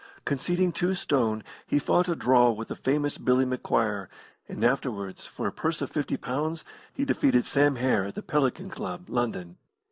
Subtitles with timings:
[0.25, 4.07] Conceding two stone, he fought a draw with the famous Billy McQuire,
[4.49, 8.67] and afterwards, for a purse of fifty pounds, he defeated Sam Hare at the Pelican
[8.71, 9.57] Club, London.